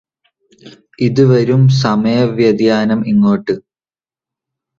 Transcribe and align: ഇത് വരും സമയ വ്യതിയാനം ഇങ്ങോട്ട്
ഇത് 0.99 1.21
വരും 1.25 1.61
സമയ 1.81 2.17
വ്യതിയാനം 2.31 3.01
ഇങ്ങോട്ട് 3.05 3.55